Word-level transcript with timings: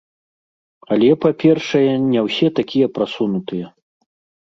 Але, 0.95 1.09
па-першае, 1.27 1.83
не 2.09 2.19
ўсе 2.31 2.53
такія 2.63 2.87
прасунутыя. 2.99 3.65